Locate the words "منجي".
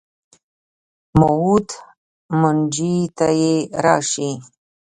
2.41-2.95